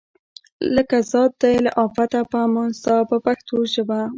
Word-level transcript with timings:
لکه 0.75 0.97
ذات 1.11 1.31
دی 1.41 1.55
له 1.65 1.71
آفته 1.85 2.19
په 2.31 2.37
امان 2.47 2.69
ستا 2.79 2.95
په 3.09 3.17
پښتو 3.25 3.55
ژبه. 3.73 3.99